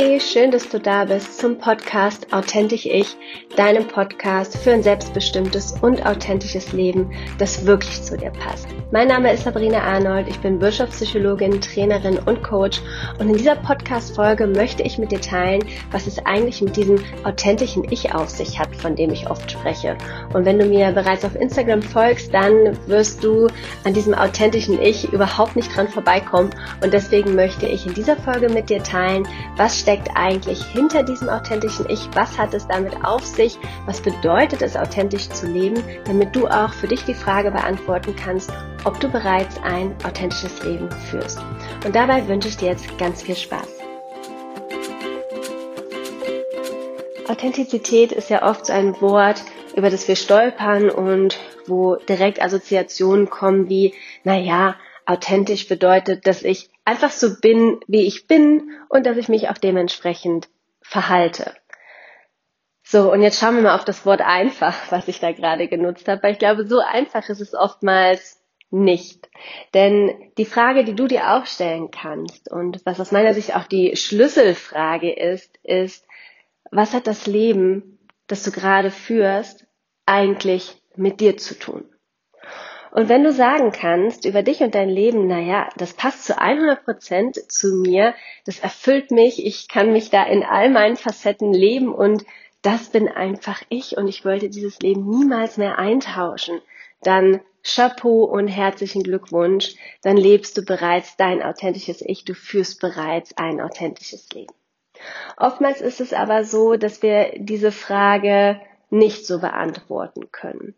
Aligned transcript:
Hey, 0.00 0.20
schön, 0.20 0.52
dass 0.52 0.68
du 0.68 0.78
da 0.78 1.06
bist 1.06 1.40
zum 1.40 1.58
Podcast 1.58 2.32
Authentisch 2.32 2.86
Ich, 2.86 3.16
deinem 3.58 3.88
Podcast 3.88 4.56
für 4.56 4.72
ein 4.72 4.84
selbstbestimmtes 4.84 5.74
und 5.82 6.06
authentisches 6.06 6.72
Leben, 6.72 7.10
das 7.38 7.66
wirklich 7.66 8.04
zu 8.04 8.16
dir 8.16 8.30
passt. 8.30 8.68
Mein 8.92 9.08
Name 9.08 9.32
ist 9.32 9.42
Sabrina 9.42 9.80
Arnold, 9.80 10.28
ich 10.28 10.38
bin 10.38 10.60
Wirtschaftspsychologin, 10.60 11.60
Trainerin 11.60 12.20
und 12.20 12.44
Coach 12.44 12.80
und 13.18 13.28
in 13.28 13.36
dieser 13.36 13.56
Podcast-Folge 13.56 14.46
möchte 14.46 14.84
ich 14.84 14.96
mit 14.96 15.10
dir 15.10 15.20
teilen, 15.20 15.64
was 15.90 16.06
es 16.06 16.24
eigentlich 16.24 16.62
mit 16.62 16.76
diesem 16.76 16.98
authentischen 17.24 17.82
Ich 17.90 18.14
auf 18.14 18.28
sich 18.28 18.60
hat, 18.60 18.76
von 18.76 18.94
dem 18.94 19.10
ich 19.10 19.28
oft 19.28 19.50
spreche. 19.50 19.98
Und 20.32 20.44
wenn 20.44 20.60
du 20.60 20.64
mir 20.64 20.92
bereits 20.92 21.24
auf 21.24 21.34
Instagram 21.34 21.82
folgst, 21.82 22.32
dann 22.32 22.78
wirst 22.86 23.24
du 23.24 23.48
an 23.82 23.92
diesem 23.92 24.14
authentischen 24.14 24.80
Ich 24.80 25.12
überhaupt 25.12 25.56
nicht 25.56 25.74
dran 25.76 25.88
vorbeikommen 25.88 26.50
und 26.80 26.94
deswegen 26.94 27.34
möchte 27.34 27.66
ich 27.66 27.86
in 27.86 27.94
dieser 27.94 28.16
Folge 28.16 28.48
mit 28.48 28.70
dir 28.70 28.84
teilen, 28.84 29.26
was 29.56 29.80
steckt 29.80 30.10
eigentlich 30.14 30.64
hinter 30.66 31.02
diesem 31.02 31.28
authentischen 31.28 31.86
Ich, 31.88 32.08
was 32.14 32.38
hat 32.38 32.54
es 32.54 32.68
damit 32.68 33.04
auf 33.04 33.24
sich, 33.24 33.47
was 33.86 34.00
bedeutet 34.00 34.60
es 34.60 34.76
authentisch 34.76 35.28
zu 35.30 35.46
leben, 35.46 35.82
damit 36.04 36.34
du 36.34 36.48
auch 36.48 36.72
für 36.72 36.88
dich 36.88 37.04
die 37.04 37.14
Frage 37.14 37.50
beantworten 37.52 38.16
kannst, 38.16 38.50
ob 38.84 38.98
du 39.00 39.08
bereits 39.08 39.62
ein 39.62 39.94
authentisches 40.04 40.62
Leben 40.64 40.90
führst. 41.10 41.38
Und 41.86 41.94
dabei 41.94 42.26
wünsche 42.26 42.48
ich 42.48 42.56
dir 42.56 42.68
jetzt 42.68 42.98
ganz 42.98 43.22
viel 43.22 43.36
Spaß. 43.36 43.78
Authentizität 47.28 48.12
ist 48.12 48.30
ja 48.30 48.42
oft 48.42 48.66
so 48.66 48.72
ein 48.72 49.00
Wort, 49.00 49.42
über 49.76 49.90
das 49.90 50.08
wir 50.08 50.16
stolpern 50.16 50.90
und 50.90 51.38
wo 51.66 51.96
direkt 51.96 52.42
Assoziationen 52.42 53.30
kommen 53.30 53.68
wie, 53.68 53.94
naja, 54.24 54.76
authentisch 55.06 55.68
bedeutet, 55.68 56.26
dass 56.26 56.42
ich 56.42 56.70
einfach 56.84 57.10
so 57.10 57.38
bin, 57.40 57.80
wie 57.86 58.06
ich 58.06 58.26
bin 58.26 58.70
und 58.88 59.06
dass 59.06 59.16
ich 59.16 59.28
mich 59.28 59.48
auch 59.48 59.58
dementsprechend 59.58 60.48
verhalte. 60.80 61.54
So, 62.90 63.12
und 63.12 63.20
jetzt 63.20 63.38
schauen 63.38 63.56
wir 63.56 63.62
mal 63.64 63.74
auf 63.74 63.84
das 63.84 64.06
Wort 64.06 64.22
einfach, 64.22 64.74
was 64.90 65.08
ich 65.08 65.20
da 65.20 65.32
gerade 65.32 65.68
genutzt 65.68 66.08
habe, 66.08 66.22
weil 66.22 66.32
ich 66.32 66.38
glaube, 66.38 66.66
so 66.66 66.78
einfach 66.78 67.28
ist 67.28 67.42
es 67.42 67.52
oftmals 67.52 68.42
nicht. 68.70 69.28
Denn 69.74 70.32
die 70.38 70.46
Frage, 70.46 70.84
die 70.84 70.94
du 70.94 71.06
dir 71.06 71.34
auch 71.34 71.44
stellen 71.44 71.90
kannst 71.90 72.50
und 72.50 72.80
was 72.86 72.98
aus 72.98 73.12
meiner 73.12 73.34
Sicht 73.34 73.54
auch 73.54 73.66
die 73.66 73.94
Schlüsselfrage 73.94 75.12
ist, 75.12 75.58
ist, 75.62 76.06
was 76.70 76.94
hat 76.94 77.06
das 77.06 77.26
Leben, 77.26 77.98
das 78.26 78.42
du 78.42 78.52
gerade 78.52 78.90
führst, 78.90 79.66
eigentlich 80.06 80.80
mit 80.96 81.20
dir 81.20 81.36
zu 81.36 81.58
tun? 81.58 81.84
Und 82.90 83.10
wenn 83.10 83.22
du 83.22 83.32
sagen 83.32 83.70
kannst 83.70 84.24
über 84.24 84.42
dich 84.42 84.60
und 84.60 84.74
dein 84.74 84.88
Leben, 84.88 85.26
naja, 85.26 85.68
das 85.76 85.92
passt 85.92 86.24
zu 86.24 86.40
100 86.40 86.86
Prozent 86.86 87.52
zu 87.52 87.82
mir, 87.82 88.14
das 88.46 88.60
erfüllt 88.60 89.10
mich, 89.10 89.44
ich 89.44 89.68
kann 89.68 89.92
mich 89.92 90.08
da 90.08 90.24
in 90.24 90.42
all 90.42 90.70
meinen 90.70 90.96
Facetten 90.96 91.52
leben 91.52 91.94
und 91.94 92.24
das 92.62 92.90
bin 92.90 93.08
einfach 93.08 93.62
ich 93.68 93.96
und 93.96 94.08
ich 94.08 94.24
wollte 94.24 94.48
dieses 94.48 94.80
Leben 94.80 95.08
niemals 95.08 95.56
mehr 95.56 95.78
eintauschen, 95.78 96.60
dann 97.02 97.40
Chapeau 97.62 98.24
und 98.24 98.48
herzlichen 98.48 99.02
Glückwunsch, 99.02 99.74
dann 100.02 100.16
lebst 100.16 100.56
du 100.56 100.62
bereits 100.62 101.16
dein 101.16 101.42
authentisches 101.42 102.02
Ich, 102.02 102.24
du 102.24 102.34
führst 102.34 102.80
bereits 102.80 103.36
ein 103.36 103.60
authentisches 103.60 104.28
Leben. 104.30 104.54
Oftmals 105.36 105.80
ist 105.80 106.00
es 106.00 106.12
aber 106.12 106.44
so, 106.44 106.76
dass 106.76 107.02
wir 107.02 107.32
diese 107.36 107.72
Frage 107.72 108.60
nicht 108.90 109.26
so 109.26 109.40
beantworten 109.40 110.30
können. 110.32 110.74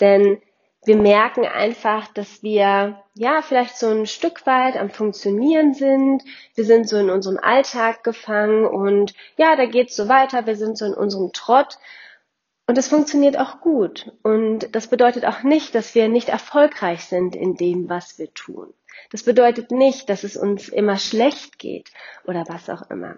Denn 0.00 0.40
wir 0.86 0.96
merken 0.96 1.46
einfach, 1.46 2.08
dass 2.08 2.42
wir 2.42 3.02
ja 3.14 3.42
vielleicht 3.42 3.76
so 3.76 3.88
ein 3.88 4.06
Stück 4.06 4.46
weit 4.46 4.76
am 4.76 4.90
Funktionieren 4.90 5.74
sind. 5.74 6.22
Wir 6.54 6.64
sind 6.64 6.88
so 6.88 6.96
in 6.96 7.10
unserem 7.10 7.38
Alltag 7.38 8.04
gefangen 8.04 8.66
und 8.66 9.14
ja, 9.36 9.56
da 9.56 9.66
geht's 9.66 9.96
so 9.96 10.08
weiter. 10.08 10.46
Wir 10.46 10.56
sind 10.56 10.76
so 10.76 10.84
in 10.84 10.94
unserem 10.94 11.32
Trott 11.32 11.78
und 12.66 12.78
es 12.78 12.88
funktioniert 12.88 13.38
auch 13.38 13.60
gut. 13.60 14.12
Und 14.22 14.74
das 14.74 14.88
bedeutet 14.88 15.24
auch 15.24 15.42
nicht, 15.42 15.74
dass 15.74 15.94
wir 15.94 16.08
nicht 16.08 16.28
erfolgreich 16.28 17.04
sind 17.04 17.36
in 17.36 17.56
dem, 17.56 17.88
was 17.88 18.18
wir 18.18 18.32
tun. 18.32 18.72
Das 19.10 19.22
bedeutet 19.22 19.70
nicht, 19.70 20.08
dass 20.08 20.24
es 20.24 20.36
uns 20.36 20.68
immer 20.68 20.96
schlecht 20.96 21.58
geht 21.58 21.90
oder 22.26 22.44
was 22.48 22.70
auch 22.70 22.90
immer. 22.90 23.16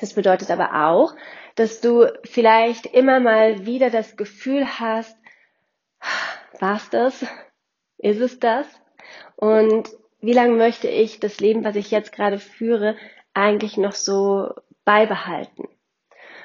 Das 0.00 0.14
bedeutet 0.14 0.50
aber 0.50 0.88
auch, 0.88 1.14
dass 1.54 1.80
du 1.80 2.06
vielleicht 2.24 2.86
immer 2.86 3.18
mal 3.18 3.64
wieder 3.64 3.88
das 3.88 4.16
Gefühl 4.16 4.66
hast, 4.78 5.16
war's 6.60 6.90
das? 6.90 7.24
Ist 7.98 8.20
es 8.20 8.38
das? 8.38 8.66
Und 9.36 9.88
wie 10.20 10.32
lange 10.32 10.54
möchte 10.56 10.88
ich 10.88 11.20
das 11.20 11.40
Leben, 11.40 11.64
was 11.64 11.76
ich 11.76 11.90
jetzt 11.90 12.12
gerade 12.12 12.38
führe, 12.38 12.96
eigentlich 13.34 13.76
noch 13.76 13.92
so 13.92 14.50
beibehalten? 14.84 15.68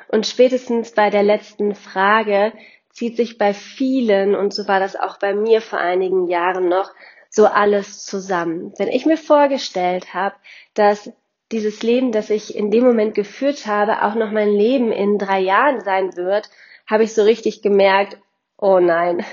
Und 0.07 0.27
spätestens 0.27 0.91
bei 0.91 1.09
der 1.09 1.23
letzten 1.23 1.73
Frage 1.73 2.53
zieht 2.89 3.15
sich 3.15 3.37
bei 3.37 3.53
vielen, 3.53 4.35
und 4.35 4.53
so 4.53 4.67
war 4.67 4.79
das 4.79 4.95
auch 4.95 5.17
bei 5.19 5.33
mir 5.33 5.61
vor 5.61 5.79
einigen 5.79 6.27
Jahren 6.27 6.67
noch, 6.67 6.91
so 7.29 7.45
alles 7.45 8.05
zusammen. 8.05 8.73
Wenn 8.77 8.89
ich 8.89 9.05
mir 9.05 9.17
vorgestellt 9.17 10.13
habe, 10.13 10.35
dass 10.73 11.11
dieses 11.51 11.81
Leben, 11.81 12.11
das 12.11 12.29
ich 12.29 12.55
in 12.55 12.71
dem 12.71 12.83
Moment 12.83 13.15
geführt 13.15 13.65
habe, 13.67 14.03
auch 14.03 14.15
noch 14.15 14.31
mein 14.31 14.49
Leben 14.49 14.91
in 14.91 15.17
drei 15.17 15.39
Jahren 15.39 15.81
sein 15.81 16.15
wird, 16.17 16.49
habe 16.89 17.03
ich 17.03 17.13
so 17.13 17.23
richtig 17.23 17.61
gemerkt, 17.61 18.17
oh 18.61 18.79
nein, 18.79 19.25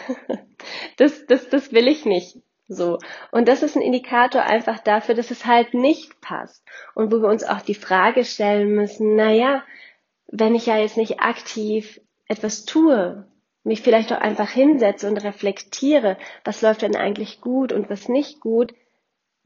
das, 0.96 1.26
das, 1.26 1.48
das 1.48 1.72
will 1.72 1.86
ich 1.86 2.04
nicht. 2.04 2.38
So. 2.66 2.98
Und 3.30 3.48
das 3.48 3.62
ist 3.62 3.76
ein 3.76 3.82
Indikator 3.82 4.42
einfach 4.42 4.80
dafür, 4.80 5.14
dass 5.14 5.30
es 5.30 5.46
halt 5.46 5.72
nicht 5.72 6.20
passt. 6.20 6.64
Und 6.94 7.12
wo 7.12 7.22
wir 7.22 7.28
uns 7.28 7.44
auch 7.44 7.62
die 7.62 7.74
Frage 7.74 8.24
stellen 8.24 8.74
müssen, 8.74 9.14
na 9.16 9.30
ja, 9.30 9.62
wenn 10.26 10.54
ich 10.54 10.66
ja 10.66 10.76
jetzt 10.76 10.96
nicht 10.96 11.20
aktiv 11.20 12.00
etwas 12.26 12.64
tue, 12.64 13.26
mich 13.64 13.82
vielleicht 13.82 14.12
auch 14.12 14.20
einfach 14.20 14.50
hinsetze 14.50 15.08
und 15.08 15.24
reflektiere, 15.24 16.18
was 16.44 16.60
läuft 16.60 16.82
denn 16.82 16.96
eigentlich 16.96 17.40
gut 17.40 17.72
und 17.72 17.88
was 17.88 18.08
nicht 18.08 18.40
gut, 18.40 18.74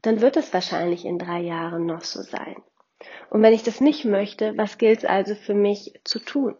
dann 0.01 0.19
wird 0.19 0.35
es 0.35 0.53
wahrscheinlich 0.53 1.05
in 1.05 1.17
drei 1.17 1.39
Jahren 1.39 1.85
noch 1.85 2.03
so 2.03 2.21
sein. 2.21 2.57
Und 3.29 3.41
wenn 3.41 3.53
ich 3.53 3.63
das 3.63 3.79
nicht 3.79 4.05
möchte, 4.05 4.57
was 4.57 4.77
gilt 4.77 4.99
es 4.99 5.05
also 5.05 5.35
für 5.35 5.53
mich 5.53 5.99
zu 6.03 6.19
tun? 6.19 6.55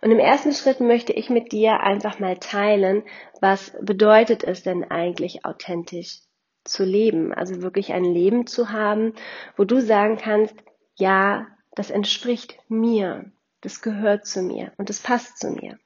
Und 0.00 0.10
im 0.10 0.18
ersten 0.18 0.52
Schritt 0.52 0.80
möchte 0.80 1.12
ich 1.12 1.30
mit 1.30 1.52
dir 1.52 1.80
einfach 1.80 2.18
mal 2.18 2.36
teilen, 2.38 3.02
was 3.40 3.72
bedeutet 3.80 4.44
es 4.44 4.62
denn 4.62 4.84
eigentlich 4.90 5.44
authentisch 5.44 6.20
zu 6.64 6.84
leben? 6.84 7.32
Also 7.32 7.62
wirklich 7.62 7.92
ein 7.92 8.04
Leben 8.04 8.46
zu 8.46 8.70
haben, 8.70 9.14
wo 9.56 9.64
du 9.64 9.80
sagen 9.80 10.16
kannst, 10.16 10.54
ja, 10.96 11.46
das 11.72 11.90
entspricht 11.90 12.58
mir, 12.68 13.30
das 13.60 13.82
gehört 13.82 14.26
zu 14.26 14.42
mir 14.42 14.72
und 14.76 14.88
das 14.88 15.00
passt 15.00 15.38
zu 15.38 15.50
mir. 15.50 15.78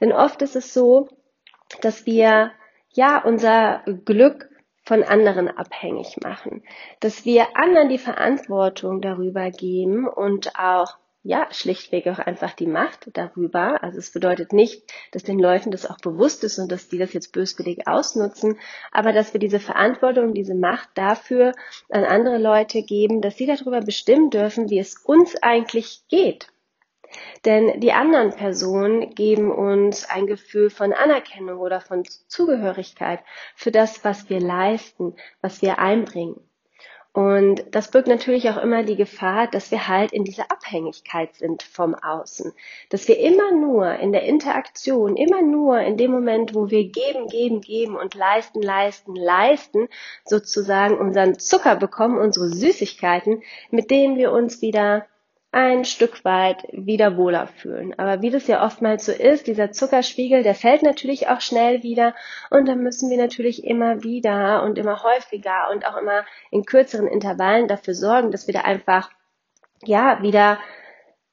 Denn 0.00 0.12
oft 0.12 0.42
ist 0.42 0.56
es 0.56 0.74
so, 0.74 1.08
dass 1.80 2.06
wir 2.06 2.52
ja 2.90 3.22
unser 3.22 3.82
Glück 4.04 4.50
von 4.84 5.02
anderen 5.02 5.48
abhängig 5.48 6.18
machen, 6.22 6.64
dass 7.00 7.24
wir 7.24 7.56
anderen 7.56 7.88
die 7.88 7.98
Verantwortung 7.98 9.00
darüber 9.00 9.50
geben 9.50 10.08
und 10.08 10.56
auch 10.58 10.98
ja, 11.24 11.46
schlichtweg 11.52 12.08
auch 12.08 12.18
einfach 12.18 12.52
die 12.52 12.66
Macht 12.66 13.10
darüber. 13.12 13.82
Also 13.82 13.98
es 13.98 14.10
bedeutet 14.10 14.52
nicht, 14.52 14.82
dass 15.12 15.22
den 15.22 15.38
Leuten 15.38 15.70
das 15.70 15.88
auch 15.88 15.98
bewusst 15.98 16.42
ist 16.42 16.58
und 16.58 16.72
dass 16.72 16.88
die 16.88 16.98
das 16.98 17.12
jetzt 17.12 17.32
böswillig 17.32 17.86
ausnutzen, 17.86 18.58
aber 18.90 19.12
dass 19.12 19.32
wir 19.32 19.38
diese 19.38 19.60
Verantwortung, 19.60 20.34
diese 20.34 20.54
Macht 20.54 20.90
dafür 20.94 21.52
an 21.90 22.04
andere 22.04 22.38
Leute 22.38 22.82
geben, 22.82 23.20
dass 23.20 23.36
sie 23.36 23.46
darüber 23.46 23.80
bestimmen 23.80 24.30
dürfen, 24.30 24.68
wie 24.68 24.80
es 24.80 24.96
uns 25.04 25.40
eigentlich 25.42 26.02
geht. 26.08 26.48
Denn 27.44 27.80
die 27.80 27.92
anderen 27.92 28.34
Personen 28.34 29.14
geben 29.14 29.52
uns 29.52 30.08
ein 30.08 30.26
Gefühl 30.26 30.70
von 30.70 30.92
Anerkennung 30.92 31.58
oder 31.60 31.80
von 31.80 32.04
Zugehörigkeit 32.26 33.20
für 33.54 33.70
das, 33.70 34.04
was 34.04 34.30
wir 34.30 34.40
leisten, 34.40 35.14
was 35.40 35.62
wir 35.62 35.78
einbringen. 35.78 36.40
Und 37.14 37.64
das 37.70 37.90
birgt 37.90 38.08
natürlich 38.08 38.48
auch 38.48 38.56
immer 38.56 38.84
die 38.84 38.96
Gefahr, 38.96 39.46
dass 39.46 39.70
wir 39.70 39.86
halt 39.86 40.12
in 40.12 40.24
dieser 40.24 40.50
Abhängigkeit 40.50 41.34
sind 41.34 41.62
vom 41.62 41.94
Außen. 41.94 42.54
Dass 42.88 43.06
wir 43.06 43.18
immer 43.18 43.52
nur 43.52 43.96
in 43.96 44.12
der 44.12 44.22
Interaktion, 44.22 45.16
immer 45.16 45.42
nur 45.42 45.78
in 45.80 45.98
dem 45.98 46.10
Moment, 46.10 46.54
wo 46.54 46.70
wir 46.70 46.84
geben, 46.84 47.26
geben, 47.28 47.60
geben 47.60 47.96
und 47.96 48.14
leisten, 48.14 48.62
leisten, 48.62 49.14
leisten, 49.14 49.88
sozusagen 50.24 50.96
unseren 50.96 51.38
Zucker 51.38 51.76
bekommen, 51.76 52.18
unsere 52.18 52.48
Süßigkeiten, 52.48 53.42
mit 53.70 53.90
denen 53.90 54.16
wir 54.16 54.32
uns 54.32 54.62
wieder 54.62 55.06
ein 55.52 55.84
Stück 55.84 56.24
weit 56.24 56.66
wieder 56.72 57.18
wohler 57.18 57.46
fühlen. 57.46 57.94
Aber 57.98 58.22
wie 58.22 58.30
das 58.30 58.46
ja 58.46 58.64
oftmals 58.64 59.04
so 59.04 59.12
ist, 59.12 59.46
dieser 59.46 59.70
Zuckerspiegel, 59.70 60.42
der 60.42 60.54
fällt 60.54 60.82
natürlich 60.82 61.28
auch 61.28 61.42
schnell 61.42 61.82
wieder 61.82 62.14
und 62.48 62.66
dann 62.66 62.82
müssen 62.82 63.10
wir 63.10 63.18
natürlich 63.18 63.64
immer 63.64 64.02
wieder 64.02 64.62
und 64.62 64.78
immer 64.78 65.02
häufiger 65.02 65.68
und 65.70 65.86
auch 65.86 65.98
immer 65.98 66.24
in 66.50 66.64
kürzeren 66.64 67.06
Intervallen 67.06 67.68
dafür 67.68 67.94
sorgen, 67.94 68.30
dass 68.30 68.46
wir 68.46 68.54
da 68.54 68.62
einfach 68.62 69.10
ja 69.84 70.22
wieder 70.22 70.58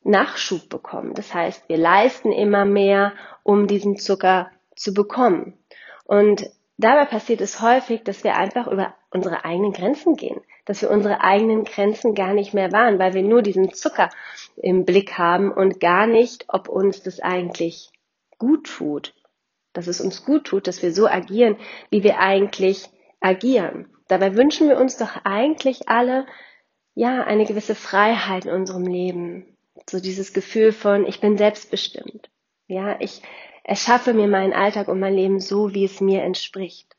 Nachschub 0.04 0.68
bekommen. 0.68 1.14
Das 1.14 1.34
heißt, 1.34 1.70
wir 1.70 1.78
leisten 1.78 2.34
immer 2.34 2.66
mehr, 2.66 3.14
um 3.44 3.68
diesen 3.68 3.96
Zucker 3.96 4.52
zu 4.76 4.94
bekommen. 4.94 5.58
Und 6.04 6.50
dabei 6.80 7.06
passiert 7.06 7.42
es 7.42 7.62
häufig, 7.62 8.04
dass 8.04 8.24
wir 8.24 8.36
einfach 8.36 8.68
über 8.68 8.96
unsere 9.12 9.44
eigenen 9.46 9.74
Grenzen 9.74 10.16
gehen, 10.16 10.42
dass 10.66 10.82
wir 10.82 10.90
unsere 10.90 11.22
eigenen 11.22 11.64
Grenzen 11.66 12.16
gar 12.16 12.34
nicht 12.34 12.54
mehr 12.54 12.72
wahren, 12.72 13.00
weil 13.00 13.14
wir 13.14 13.24
nur 13.24 13.42
diesen 13.42 13.74
Zucker 13.74 14.10
im 14.56 14.86
Blick 14.86 15.18
haben 15.18 15.52
und 15.52 15.80
gar 15.80 16.08
nicht, 16.08 16.46
ob 16.48 16.70
uns 16.70 17.04
das 17.04 17.20
eigentlich 17.20 17.92
gut 18.38 18.68
tut, 18.68 19.14
dass 19.74 19.88
es 19.88 20.00
uns 20.02 20.26
gut 20.26 20.46
tut, 20.46 20.68
dass 20.68 20.82
wir 20.82 20.94
so 20.94 21.08
agieren, 21.08 21.58
wie 21.90 22.04
wir 22.04 22.20
eigentlich 22.20 22.90
agieren. 23.20 23.90
Dabei 24.08 24.36
wünschen 24.36 24.70
wir 24.70 24.78
uns 24.78 24.98
doch 24.98 25.18
eigentlich 25.26 25.90
alle, 25.90 26.26
ja, 26.96 27.24
eine 27.24 27.46
gewisse 27.46 27.76
Freiheit 27.76 28.46
in 28.46 28.52
unserem 28.52 28.88
Leben. 28.88 29.58
So 29.90 30.00
dieses 30.00 30.34
Gefühl 30.34 30.72
von, 30.72 31.06
ich 31.06 31.20
bin 31.20 31.38
selbstbestimmt. 31.38 32.30
Ja, 32.68 33.00
ich 33.00 33.22
erschaffe 33.70 34.16
mir 34.16 34.28
meinen 34.28 34.54
Alltag 34.54 34.88
und 34.88 35.00
mein 35.00 35.14
Leben 35.14 35.40
so, 35.40 35.76
wie 35.76 35.86
es 35.86 36.02
mir 36.02 36.24
entspricht. 36.24 36.96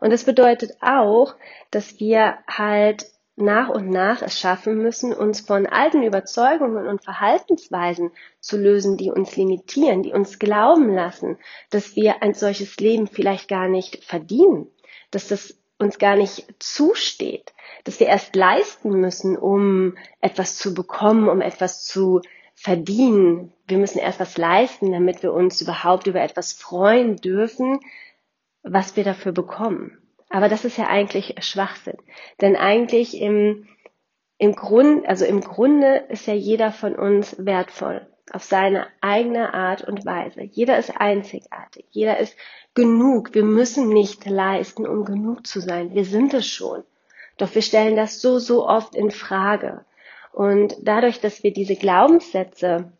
Und 0.00 0.10
das 0.12 0.24
bedeutet 0.24 0.72
auch, 0.80 1.34
dass 1.70 2.00
wir 2.00 2.38
halt 2.48 3.06
nach 3.36 3.68
und 3.68 3.90
nach 3.90 4.22
es 4.22 4.40
schaffen 4.40 4.78
müssen, 4.78 5.12
uns 5.12 5.42
von 5.42 5.66
alten 5.66 6.02
Überzeugungen 6.02 6.86
und 6.86 7.04
Verhaltensweisen 7.04 8.12
zu 8.40 8.56
lösen, 8.56 8.96
die 8.96 9.10
uns 9.10 9.36
limitieren, 9.36 10.02
die 10.02 10.14
uns 10.14 10.38
glauben 10.38 10.94
lassen, 10.94 11.36
dass 11.68 11.96
wir 11.96 12.22
ein 12.22 12.32
solches 12.32 12.78
Leben 12.78 13.08
vielleicht 13.08 13.46
gar 13.46 13.68
nicht 13.68 14.02
verdienen, 14.02 14.68
dass 15.10 15.28
das 15.28 15.58
uns 15.78 15.98
gar 15.98 16.16
nicht 16.16 16.46
zusteht, 16.58 17.52
dass 17.84 18.00
wir 18.00 18.06
erst 18.06 18.34
leisten 18.34 18.88
müssen, 18.88 19.36
um 19.36 19.98
etwas 20.22 20.56
zu 20.56 20.72
bekommen, 20.72 21.28
um 21.28 21.42
etwas 21.42 21.84
zu 21.84 22.22
verdienen. 22.56 23.52
Wir 23.68 23.78
müssen 23.78 23.98
erst 23.98 24.18
was 24.18 24.36
leisten, 24.36 24.90
damit 24.90 25.22
wir 25.22 25.32
uns 25.32 25.60
überhaupt 25.60 26.08
über 26.08 26.20
etwas 26.20 26.52
freuen 26.52 27.16
dürfen, 27.16 27.78
was 28.62 28.96
wir 28.96 29.04
dafür 29.04 29.32
bekommen. 29.32 29.98
Aber 30.30 30.48
das 30.48 30.64
ist 30.64 30.76
ja 30.76 30.88
eigentlich 30.88 31.36
Schwachsinn. 31.40 31.98
Denn 32.40 32.56
eigentlich 32.56 33.20
im, 33.20 33.68
im 34.38 34.54
Grund, 34.54 35.06
also 35.06 35.24
im 35.24 35.40
Grunde 35.40 36.06
ist 36.08 36.26
ja 36.26 36.34
jeder 36.34 36.72
von 36.72 36.96
uns 36.96 37.36
wertvoll 37.38 38.06
auf 38.32 38.42
seine 38.42 38.88
eigene 39.00 39.54
Art 39.54 39.86
und 39.86 40.04
Weise. 40.04 40.42
Jeder 40.42 40.78
ist 40.78 40.90
einzigartig. 40.96 41.86
Jeder 41.90 42.18
ist 42.18 42.34
genug. 42.74 43.34
Wir 43.34 43.44
müssen 43.44 43.88
nicht 43.88 44.26
leisten, 44.26 44.86
um 44.86 45.04
genug 45.04 45.46
zu 45.46 45.60
sein. 45.60 45.94
Wir 45.94 46.04
sind 46.04 46.34
es 46.34 46.46
schon. 46.46 46.82
Doch 47.36 47.54
wir 47.54 47.62
stellen 47.62 47.94
das 47.94 48.20
so, 48.20 48.38
so 48.38 48.66
oft 48.66 48.96
in 48.96 49.10
Frage. 49.10 49.84
Und 50.36 50.76
dadurch, 50.82 51.18
dass 51.18 51.42
wir 51.44 51.50
diese 51.50 51.76
Glaubenssätze 51.76 52.92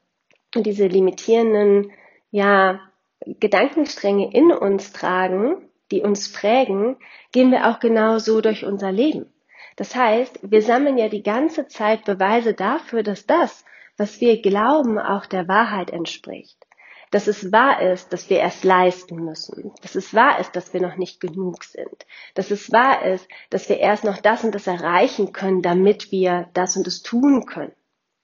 und 0.55 0.65
diese 0.65 0.87
limitierenden, 0.87 1.93
ja, 2.31 2.81
Gedankenstränge 3.27 4.33
in 4.33 4.53
uns 4.53 4.91
tragen, 4.93 5.69
die 5.91 6.01
uns 6.01 6.33
prägen, 6.33 6.97
gehen 7.33 7.51
wir 7.51 7.67
auch 7.67 7.79
genau 7.79 8.17
so 8.17 8.41
durch 8.41 8.65
unser 8.65 8.91
Leben. 8.91 9.31
Das 9.77 9.95
heißt, 9.95 10.51
wir 10.51 10.63
sammeln 10.63 10.97
ja 10.97 11.11
die 11.11 11.23
ganze 11.23 11.67
Zeit 11.67 12.07
Beweise 12.07 12.55
dafür, 12.55 13.03
dass 13.03 13.27
das, 13.27 13.67
was 13.99 14.19
wir 14.23 14.41
glauben, 14.41 14.99
auch 14.99 15.27
der 15.27 15.47
Wahrheit 15.47 15.91
entspricht. 15.91 16.66
Dass 17.11 17.27
es 17.27 17.53
wahr 17.53 17.81
ist, 17.81 18.13
dass 18.13 18.29
wir 18.31 18.39
erst 18.39 18.65
leisten 18.65 19.25
müssen. 19.25 19.73
Dass 19.83 19.95
es 19.95 20.13
wahr 20.13 20.41
ist, 20.41 20.57
dass 20.57 20.73
wir 20.73 20.81
noch 20.81 20.97
nicht 20.97 21.21
genug 21.21 21.65
sind. 21.65 22.07
Dass 22.35 22.51
es 22.51 22.73
wahr 22.73 23.05
ist, 23.05 23.29
dass 23.51 23.69
wir 23.69 23.79
erst 23.79 24.05
noch 24.05 24.19
das 24.19 24.45
und 24.45 24.55
das 24.55 24.67
erreichen 24.67 25.33
können, 25.33 25.63
damit 25.63 26.11
wir 26.11 26.49
das 26.55 26.77
und 26.77 26.87
das 26.87 27.03
tun 27.03 27.47
können. 27.47 27.75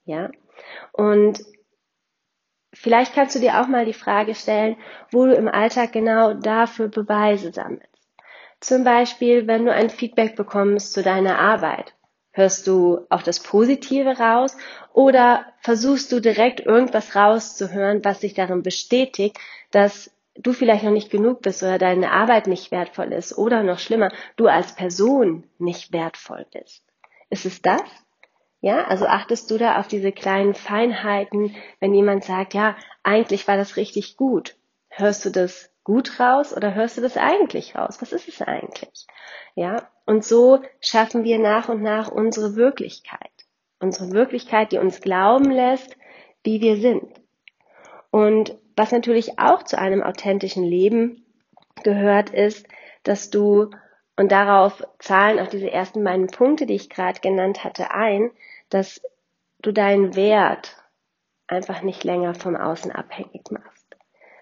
Ja? 0.04 0.30
Und 0.92 1.44
Vielleicht 2.74 3.14
kannst 3.14 3.34
du 3.34 3.38
dir 3.38 3.60
auch 3.60 3.68
mal 3.68 3.84
die 3.84 3.92
Frage 3.92 4.34
stellen, 4.34 4.76
wo 5.10 5.26
du 5.26 5.34
im 5.34 5.46
Alltag 5.46 5.92
genau 5.92 6.32
dafür 6.32 6.88
Beweise 6.88 7.52
sammelst. 7.52 7.86
Zum 8.60 8.84
Beispiel, 8.84 9.46
wenn 9.46 9.66
du 9.66 9.72
ein 9.72 9.90
Feedback 9.90 10.36
bekommst 10.36 10.92
zu 10.92 11.02
deiner 11.02 11.38
Arbeit. 11.38 11.94
Hörst 12.32 12.66
du 12.66 13.06
auch 13.10 13.22
das 13.22 13.40
Positive 13.40 14.18
raus 14.18 14.56
oder 14.92 15.44
versuchst 15.60 16.10
du 16.12 16.20
direkt 16.20 16.60
irgendwas 16.60 17.14
rauszuhören, 17.14 18.04
was 18.04 18.20
sich 18.20 18.34
darin 18.34 18.62
bestätigt, 18.62 19.38
dass 19.70 20.10
du 20.34 20.52
vielleicht 20.52 20.84
noch 20.84 20.92
nicht 20.92 21.10
genug 21.10 21.42
bist 21.42 21.62
oder 21.62 21.78
deine 21.78 22.10
Arbeit 22.10 22.46
nicht 22.46 22.70
wertvoll 22.70 23.12
ist 23.12 23.36
oder 23.36 23.62
noch 23.62 23.78
schlimmer, 23.78 24.10
du 24.36 24.46
als 24.46 24.74
Person 24.74 25.44
nicht 25.58 25.92
wertvoll 25.92 26.46
bist? 26.52 26.82
Ist 27.28 27.46
es 27.46 27.60
das? 27.60 27.82
Ja, 28.60 28.84
also 28.84 29.06
achtest 29.06 29.50
du 29.50 29.58
da 29.58 29.78
auf 29.78 29.88
diese 29.88 30.12
kleinen 30.12 30.54
Feinheiten, 30.54 31.54
wenn 31.80 31.94
jemand 31.94 32.24
sagt, 32.24 32.54
ja, 32.54 32.76
eigentlich 33.02 33.48
war 33.48 33.56
das 33.56 33.76
richtig 33.76 34.16
gut. 34.16 34.54
Hörst 34.88 35.24
du 35.24 35.30
das 35.30 35.71
gut 35.84 36.20
raus 36.20 36.56
oder 36.56 36.74
hörst 36.74 36.96
du 36.96 37.00
das 37.00 37.16
eigentlich 37.16 37.74
raus? 37.74 37.98
Was 38.00 38.12
ist 38.12 38.28
es 38.28 38.40
eigentlich? 38.42 39.06
Ja, 39.54 39.88
und 40.06 40.24
so 40.24 40.62
schaffen 40.80 41.24
wir 41.24 41.38
nach 41.38 41.68
und 41.68 41.82
nach 41.82 42.10
unsere 42.10 42.56
Wirklichkeit. 42.56 43.30
Unsere 43.80 44.12
Wirklichkeit, 44.12 44.72
die 44.72 44.78
uns 44.78 45.00
glauben 45.00 45.50
lässt, 45.50 45.96
wie 46.44 46.60
wir 46.60 46.76
sind. 46.76 47.04
Und 48.10 48.56
was 48.76 48.92
natürlich 48.92 49.38
auch 49.38 49.62
zu 49.64 49.78
einem 49.78 50.02
authentischen 50.02 50.64
Leben 50.64 51.24
gehört, 51.82 52.30
ist, 52.30 52.66
dass 53.02 53.30
du, 53.30 53.70
und 54.16 54.30
darauf 54.30 54.82
zahlen 54.98 55.40
auch 55.40 55.48
diese 55.48 55.70
ersten 55.70 56.04
beiden 56.04 56.28
Punkte, 56.28 56.66
die 56.66 56.74
ich 56.74 56.90
gerade 56.90 57.20
genannt 57.20 57.64
hatte, 57.64 57.90
ein, 57.90 58.30
dass 58.70 59.00
du 59.60 59.72
deinen 59.72 60.14
Wert 60.14 60.76
einfach 61.46 61.82
nicht 61.82 62.04
länger 62.04 62.34
vom 62.34 62.56
Außen 62.56 62.92
abhängig 62.92 63.50
machst. 63.50 63.96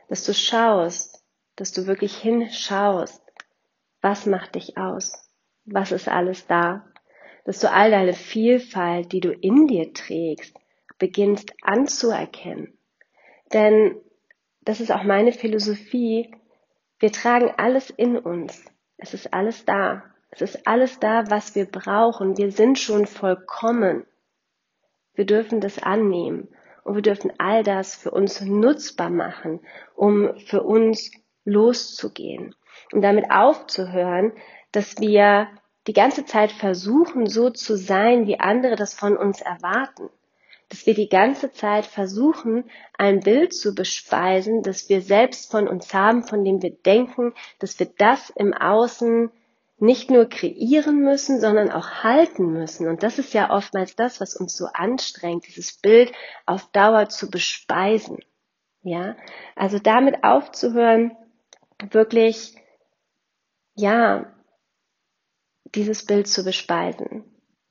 Dass 0.09 0.25
du 0.25 0.35
schaust, 0.35 1.20
dass 1.61 1.73
du 1.73 1.87
wirklich 1.87 2.17
hinschaust, 2.17 3.23
was 4.01 4.25
macht 4.25 4.55
dich 4.55 4.79
aus? 4.79 5.29
Was 5.67 5.93
ist 5.93 6.09
alles 6.09 6.47
da? 6.47 6.87
Dass 7.45 7.61
du 7.61 7.71
all 7.71 7.91
deine 7.91 8.15
Vielfalt, 8.15 9.13
die 9.13 9.21
du 9.21 9.31
in 9.31 9.67
dir 9.67 9.93
trägst, 9.93 10.57
beginnst 10.99 11.53
anzuerkennen. 11.61 12.79
Denn 13.53 13.95
das 14.63 14.81
ist 14.81 14.91
auch 14.91 15.03
meine 15.03 15.33
Philosophie. 15.33 16.35
Wir 16.99 17.13
tragen 17.13 17.53
alles 17.59 17.91
in 17.91 18.17
uns. 18.17 18.65
Es 18.97 19.13
ist 19.13 19.35
alles 19.35 19.67
da. 19.67 20.03
Es 20.31 20.41
ist 20.41 20.67
alles 20.67 20.99
da, 20.99 21.29
was 21.29 21.55
wir 21.55 21.67
brauchen. 21.67 22.39
Wir 22.39 22.53
sind 22.53 22.79
schon 22.79 23.05
vollkommen. 23.05 24.07
Wir 25.13 25.27
dürfen 25.27 25.61
das 25.61 25.83
annehmen 25.83 26.49
und 26.85 26.95
wir 26.95 27.03
dürfen 27.03 27.35
all 27.37 27.63
das 27.65 27.95
für 27.95 28.13
uns 28.13 28.41
nutzbar 28.41 29.11
machen, 29.11 29.61
um 29.95 30.39
für 30.39 30.63
uns 30.63 31.11
loszugehen 31.45 32.55
und 32.93 33.03
damit 33.03 33.31
aufzuhören, 33.31 34.33
dass 34.73 34.99
wir 34.99 35.49
die 35.87 35.93
ganze 35.93 36.25
Zeit 36.25 36.53
versuchen, 36.53 37.27
so 37.27 37.51
zu 37.51 37.77
sein, 37.77 38.27
wie 38.27 38.39
andere 38.39 38.77
das 38.77 38.95
von 38.95 39.17
uns 39.17 39.41
erwarten. 39.41 40.11
Dass 40.69 40.87
wir 40.87 40.95
die 40.95 41.09
ganze 41.09 41.51
Zeit 41.51 41.85
versuchen, 41.85 42.71
ein 42.97 43.21
Bild 43.21 43.53
zu 43.53 43.75
bespeisen, 43.75 44.63
das 44.63 44.89
wir 44.89 45.03
selbst 45.03 45.51
von 45.51 45.67
uns 45.67 45.93
haben, 45.93 46.23
von 46.23 46.45
dem 46.45 46.63
wir 46.63 46.71
denken, 46.71 47.35
dass 47.59 47.79
wir 47.81 47.91
das 47.99 48.31
im 48.31 48.55
Außen 48.55 49.33
nicht 49.81 50.11
nur 50.11 50.29
kreieren 50.29 51.01
müssen, 51.01 51.41
sondern 51.41 51.71
auch 51.71 52.05
halten 52.05 52.53
müssen. 52.53 52.87
Und 52.87 53.03
das 53.03 53.19
ist 53.19 53.33
ja 53.33 53.51
oftmals 53.51 53.97
das, 53.97 54.21
was 54.21 54.37
uns 54.37 54.55
so 54.57 54.67
anstrengt, 54.67 55.47
dieses 55.47 55.73
Bild 55.73 56.13
auf 56.45 56.71
Dauer 56.71 57.09
zu 57.09 57.31
bespeisen. 57.31 58.19
Ja, 58.83 59.17
also 59.57 59.79
damit 59.79 60.23
aufzuhören, 60.23 61.17
wirklich, 61.91 62.55
ja, 63.75 64.33
dieses 65.75 66.05
Bild 66.05 66.27
zu 66.29 66.45
bespeisen 66.45 67.25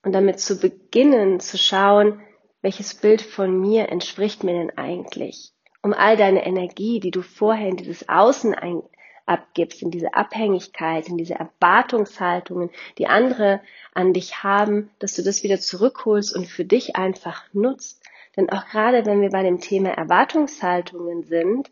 und 0.04 0.14
damit 0.14 0.40
zu 0.40 0.60
beginnen 0.60 1.40
zu 1.40 1.58
schauen, 1.58 2.22
welches 2.62 2.96
Bild 2.96 3.22
von 3.22 3.60
mir 3.60 3.90
entspricht 3.90 4.44
mir 4.44 4.54
denn 4.54 4.78
eigentlich? 4.78 5.54
Um 5.82 5.94
all 5.94 6.18
deine 6.18 6.46
Energie, 6.46 7.00
die 7.00 7.12
du 7.12 7.22
vorher 7.22 7.70
in 7.70 7.78
dieses 7.78 8.10
Außen 8.10 8.54
ein, 8.54 8.84
abgibst, 9.26 9.82
in 9.82 9.92
diese 9.92 10.14
Abhängigkeit, 10.14 11.08
in 11.08 11.16
diese 11.16 11.36
Erwartungshaltungen, 11.36 12.72
die 12.98 13.08
andere 13.08 13.62
an 13.94 14.12
dich 14.14 14.44
haben, 14.44 14.90
dass 15.00 15.14
du 15.14 15.22
das 15.22 15.44
wieder 15.44 15.60
zurückholst 15.60 16.36
und 16.36 16.48
für 16.48 16.66
dich 16.66 16.96
einfach 16.96 17.44
nutzt. 17.54 18.04
Denn 18.36 18.50
auch 18.50 18.66
gerade 18.66 19.06
wenn 19.06 19.22
wir 19.22 19.30
bei 19.30 19.44
dem 19.44 19.62
Thema 19.62 19.90
Erwartungshaltungen 19.90 21.24
sind, 21.24 21.70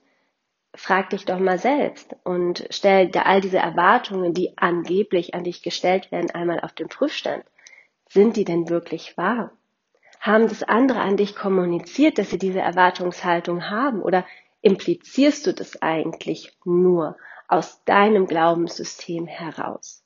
frag 0.78 1.10
dich 1.10 1.26
doch 1.26 1.40
mal 1.40 1.58
selbst 1.58 2.16
und 2.24 2.68
stell 2.70 3.10
dir 3.10 3.26
all 3.26 3.42
diese 3.42 3.58
Erwartungen, 3.58 4.34
die 4.34 4.58
angeblich 4.58 5.34
an 5.34 5.44
dich 5.44 5.64
gestellt 5.64 6.12
werden, 6.12 6.32
einmal 6.32 6.60
auf 6.60 6.74
den 6.74 6.88
Prüfstand. 6.88 7.44
Sind 8.10 8.38
die 8.38 8.46
denn 8.46 8.70
wirklich 8.70 9.18
wahr? 9.18 9.52
Haben 10.20 10.48
das 10.48 10.64
andere 10.64 11.00
an 11.00 11.18
dich 11.18 11.36
kommuniziert, 11.36 12.18
dass 12.18 12.30
sie 12.30 12.38
diese 12.38 12.60
Erwartungshaltung 12.60 13.70
haben? 13.70 14.02
Oder 14.02 14.26
implizierst 14.62 15.46
du 15.48 15.54
das 15.54 15.82
eigentlich 15.82 16.58
nur 16.64 17.18
aus 17.48 17.84
deinem 17.86 18.28
Glaubenssystem 18.28 19.28
heraus? 19.28 20.04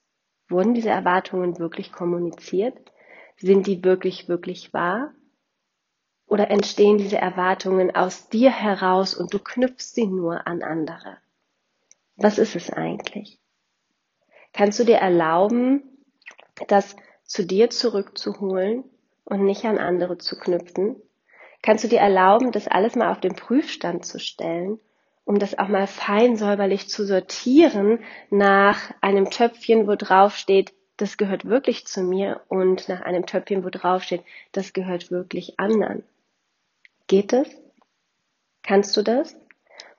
Wurden 0.50 0.74
diese 0.74 0.90
Erwartungen 0.90 1.60
wirklich 1.60 1.92
kommuniziert? 1.92 2.78
Sind 3.38 3.68
die 3.68 3.84
wirklich, 3.84 4.28
wirklich 4.28 4.74
wahr? 4.74 5.14
Oder 6.32 6.50
entstehen 6.50 6.98
diese 6.98 7.18
Erwartungen 7.18 7.94
aus 7.94 8.30
dir 8.30 8.52
heraus 8.52 9.14
und 9.16 9.34
du 9.34 9.40
knüpfst 9.40 9.94
sie 9.94 10.08
nur 10.08 10.48
an 10.48 10.64
andere? 10.64 11.18
Was 12.16 12.38
ist 12.38 12.56
es 12.56 12.70
eigentlich? 12.72 13.38
Kannst 14.54 14.80
du 14.80 14.86
dir 14.86 14.96
erlauben, 14.96 15.84
das 16.70 16.96
zu 17.26 17.46
dir 17.46 17.70
zurückzuholen 17.70 18.86
und 19.26 19.44
nicht 19.44 19.66
an 19.66 19.78
andere 19.78 20.20
zu 20.20 20.40
knüpfen? 20.40 20.96
Kannst 21.62 21.84
du 21.84 21.90
dir 21.90 22.00
erlauben, 22.00 22.54
das 22.54 22.70
alles 22.70 22.96
mal 22.96 23.12
auf 23.12 23.20
den 23.20 23.36
Prüfstand 23.36 24.06
zu 24.06 24.18
stellen, 24.18 24.80
um 25.26 25.38
das 25.38 25.60
auch 25.60 25.68
mal 25.68 25.86
fein 25.86 26.38
säuberlich 26.38 26.88
zu 26.88 27.06
sortieren 27.06 28.00
nach 28.30 28.94
einem 29.02 29.32
Töpfchen, 29.32 29.86
wo 29.86 29.96
drauf 29.96 30.38
steht, 30.38 30.72
das 30.96 31.18
gehört 31.18 31.44
wirklich 31.44 31.88
zu 31.88 32.04
mir 32.04 32.40
und 32.48 32.88
nach 32.88 33.02
einem 33.02 33.26
Töpfchen, 33.26 33.66
wo 33.66 33.70
drauf 33.70 34.04
steht, 34.04 34.24
das 34.54 34.72
gehört 34.72 35.12
wirklich 35.12 35.60
anderen. 35.60 36.06
Geht 37.08 37.34
es? 37.34 37.50
Kannst 38.64 38.96
du 38.96 39.02
das? 39.02 39.36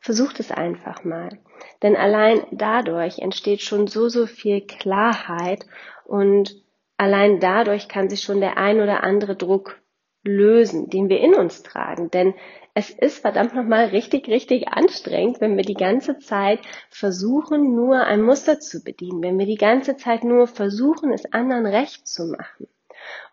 Versuch 0.01 0.33
es 0.39 0.51
einfach 0.51 1.05
mal. 1.05 1.39
Denn 1.83 1.97
allein 1.97 2.45
dadurch 2.51 3.19
entsteht 3.19 3.63
schon 3.63 3.87
so, 3.87 4.09
so 4.09 4.27
viel 4.27 4.61
Klarheit 4.63 5.67
und 6.05 6.57
allein 6.97 7.41
dadurch 7.41 7.89
kann 7.89 8.09
sich 8.09 8.23
schon 8.23 8.41
der 8.41 8.57
ein 8.57 8.81
oder 8.81 9.03
andere 9.05 9.37
Druck 9.37 9.81
lösen, 10.25 10.89
den 10.91 11.09
wir 11.09 11.21
in 11.21 11.35
uns 11.35 11.63
tragen. 11.63 12.11
Denn 12.11 12.35
es 12.75 12.91
ist 12.91 13.19
verdammt 13.19 13.55
nochmal 13.55 13.87
richtig, 13.87 14.29
richtig 14.29 14.69
anstrengend, 14.69 15.41
wenn 15.41 15.57
wir 15.57 15.65
die 15.65 15.75
ganze 15.75 16.19
Zeit 16.19 16.61
versuchen, 16.89 17.75
nur 17.75 18.05
ein 18.05 18.23
Muster 18.23 18.61
zu 18.61 18.83
bedienen, 18.83 19.23
wenn 19.23 19.39
wir 19.39 19.47
die 19.47 19.57
ganze 19.57 19.97
Zeit 19.97 20.25
nur 20.25 20.47
versuchen, 20.47 21.13
es 21.13 21.33
anderen 21.33 21.67
recht 21.67 22.07
zu 22.07 22.27
machen. 22.27 22.69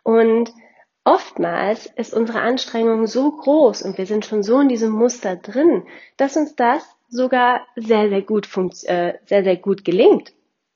Und 0.04 0.52
oftmals 1.04 1.86
ist 1.86 2.14
unsere 2.14 2.42
Anstrengung 2.42 3.08
so 3.08 3.32
groß 3.32 3.82
und 3.84 3.98
wir 3.98 4.06
sind 4.06 4.26
schon 4.26 4.44
so 4.44 4.60
in 4.60 4.70
diesem 4.70 4.92
Muster 4.92 5.36
drin, 5.36 5.84
dass 6.18 6.38
uns 6.38 6.56
das 6.56 6.84
sogar 7.10 7.62
sehr, 7.76 8.10
sehr 8.10 8.22
gut, 8.22 8.48
äh, 8.84 9.14
sehr, 9.26 9.44
sehr 9.44 9.58
gut 9.58 9.84
gelingt. 9.84 10.34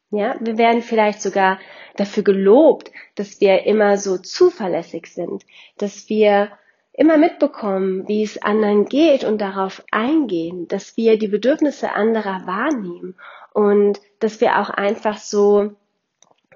Ja, 0.09 0.35
wir 0.39 0.57
werden 0.57 0.81
vielleicht 0.81 1.21
sogar 1.21 1.59
dafür 1.95 2.23
gelobt, 2.23 2.91
dass 3.15 3.41
wir 3.41 3.65
immer 3.65 3.97
so 3.97 4.17
zuverlässig 4.17 5.07
sind, 5.07 5.43
dass 5.77 6.07
wir 6.07 6.51
immer 6.93 7.17
mitbekommen, 7.17 8.07
wie 8.07 8.21
es 8.21 8.39
anderen 8.41 8.85
geht 8.85 9.23
und 9.23 9.41
darauf 9.41 9.83
eingehen, 9.91 10.67
dass 10.67 10.95
wir 10.97 11.17
die 11.17 11.27
Bedürfnisse 11.27 11.93
anderer 11.93 12.45
wahrnehmen 12.45 13.15
und 13.53 13.99
dass 14.19 14.39
wir 14.39 14.59
auch 14.59 14.69
einfach 14.69 15.17
so 15.17 15.71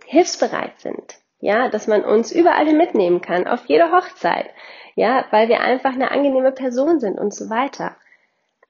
hilfsbereit 0.06 0.80
sind. 0.80 1.20
Ja, 1.40 1.70
dass 1.70 1.88
man 1.88 2.04
uns 2.04 2.32
überall 2.32 2.66
hin 2.66 2.78
mitnehmen 2.78 3.22
kann, 3.22 3.48
auf 3.48 3.66
jede 3.68 3.92
Hochzeit. 3.92 4.50
Ja, 4.96 5.26
weil 5.32 5.50
wir 5.50 5.62
einfach 5.62 5.94
eine 5.94 6.12
angenehme 6.12 6.52
Person 6.52 7.00
sind 7.00 7.20
und 7.20 7.34
so 7.34 7.50
weiter. 7.50 7.96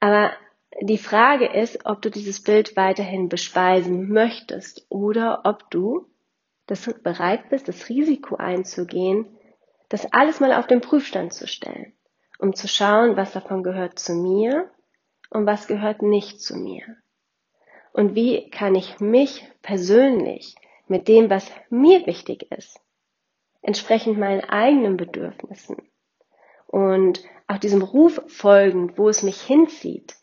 Aber 0.00 0.32
die 0.80 0.98
Frage 0.98 1.46
ist, 1.46 1.86
ob 1.86 2.02
du 2.02 2.10
dieses 2.10 2.42
Bild 2.42 2.76
weiterhin 2.76 3.28
bespeisen 3.28 4.12
möchtest 4.12 4.86
oder 4.90 5.40
ob 5.44 5.70
du 5.70 6.06
das 6.66 6.92
bereit 7.02 7.48
bist, 7.48 7.68
das 7.68 7.88
Risiko 7.88 8.36
einzugehen, 8.36 9.26
das 9.88 10.12
alles 10.12 10.38
mal 10.40 10.52
auf 10.52 10.66
den 10.66 10.82
Prüfstand 10.82 11.32
zu 11.32 11.46
stellen, 11.46 11.94
um 12.38 12.54
zu 12.54 12.68
schauen, 12.68 13.16
was 13.16 13.32
davon 13.32 13.62
gehört 13.62 13.98
zu 13.98 14.12
mir 14.12 14.70
und 15.30 15.46
was 15.46 15.66
gehört 15.66 16.02
nicht 16.02 16.42
zu 16.42 16.56
mir. 16.56 16.82
Und 17.92 18.14
wie 18.14 18.50
kann 18.50 18.74
ich 18.74 19.00
mich 19.00 19.50
persönlich 19.62 20.54
mit 20.90 21.08
dem, 21.08 21.30
was 21.30 21.50
mir 21.70 22.06
wichtig 22.06 22.50
ist, 22.50 22.80
entsprechend 23.62 24.18
meinen 24.18 24.44
eigenen 24.44 24.96
Bedürfnissen 24.96 25.76
und 26.66 27.22
auch 27.46 27.58
diesem 27.58 27.82
Ruf 27.82 28.20
folgend, 28.26 28.98
wo 28.98 29.08
es 29.08 29.22
mich 29.22 29.40
hinzieht, 29.40 30.16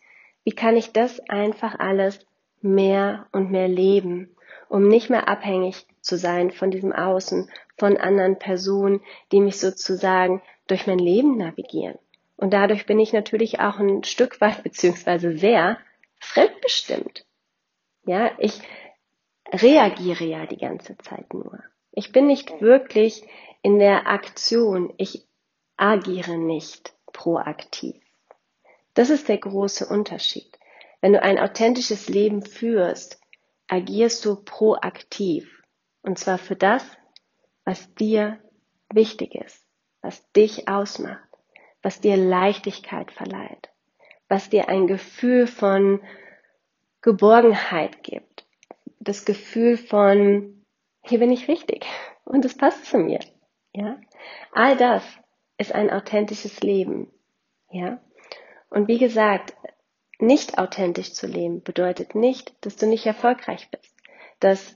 wie 0.44 0.52
kann 0.52 0.78
ich 0.78 0.94
das 0.94 1.20
einfach 1.28 1.80
alles 1.80 2.20
mehr 2.62 3.28
und 3.32 3.52
mehr 3.52 3.68
leben, 3.68 4.36
um 4.70 4.88
nicht 4.88 5.10
mehr 5.10 5.28
abhängig 5.28 5.86
zu 6.02 6.18
sein 6.18 6.52
von 6.52 6.72
diesem 6.72 6.94
Außen, 6.94 7.50
von 7.78 7.98
anderen 7.98 8.38
Personen, 8.38 9.02
die 9.32 9.42
mich 9.42 9.60
sozusagen 9.60 10.42
durch 10.68 10.88
mein 10.88 11.00
Leben 11.00 11.38
navigieren. 11.38 11.98
Und 12.38 12.54
dadurch 12.54 12.86
bin 12.86 13.00
ich 13.00 13.14
natürlich 13.14 13.60
auch 13.60 13.80
ein 13.80 14.04
Stück 14.04 14.42
weit 14.42 14.64
beziehungsweise 14.64 15.38
sehr 15.38 15.78
fremdbestimmt. 16.20 17.26
Ja, 18.06 18.32
ich 18.38 18.62
reagiere 19.52 20.26
ja 20.26 20.46
die 20.46 20.58
ganze 20.58 20.98
Zeit 20.98 21.34
nur. 21.34 21.64
Ich 21.92 22.12
bin 22.12 22.28
nicht 22.28 22.62
wirklich 22.62 23.24
in 23.62 23.80
der 23.80 24.08
Aktion. 24.08 24.94
Ich 24.98 25.26
agiere 25.78 26.38
nicht 26.38 26.94
proaktiv. 27.14 27.96
Das 28.94 29.10
ist 29.10 29.30
der 29.30 29.38
große 29.38 29.86
Unterschied. 29.86 30.58
Wenn 31.02 31.14
du 31.14 31.22
ein 31.22 31.40
authentisches 31.40 32.10
Leben 32.10 32.42
führst, 32.42 33.20
agierst 33.68 34.26
du 34.26 34.36
proaktiv. 34.36 35.64
Und 36.02 36.20
zwar 36.20 36.38
für 36.38 36.56
das, 36.56 36.86
was 37.64 37.94
dir 37.96 38.40
wichtig 38.92 39.36
ist, 39.36 39.66
was 40.02 40.32
dich 40.34 40.68
ausmacht, 40.68 41.20
was 41.82 42.02
dir 42.02 42.18
Leichtigkeit 42.18 43.12
verleiht, 43.12 43.70
was 44.28 44.50
dir 44.50 44.70
ein 44.70 44.88
Gefühl 44.88 45.48
von 45.48 46.02
Geborgenheit 47.02 48.04
gibt, 48.04 48.35
das 49.06 49.24
Gefühl 49.24 49.78
von, 49.78 50.66
hier 51.04 51.20
bin 51.20 51.32
ich 51.32 51.48
richtig 51.48 51.86
und 52.26 52.44
es 52.44 52.58
passt 52.58 52.86
zu 52.86 52.98
mir. 52.98 53.20
Ja? 53.74 54.00
All 54.52 54.76
das 54.76 55.04
ist 55.58 55.74
ein 55.74 55.90
authentisches 55.90 56.60
Leben. 56.62 57.12
Ja? 57.72 58.02
Und 58.70 58.88
wie 58.88 58.98
gesagt, 58.98 59.56
nicht 60.20 60.58
authentisch 60.58 61.14
zu 61.14 61.28
leben 61.28 61.62
bedeutet 61.62 62.16
nicht, 62.16 62.54
dass 62.62 62.76
du 62.76 62.88
nicht 62.88 63.06
erfolgreich 63.06 63.70
bist, 63.70 63.94
dass 64.40 64.76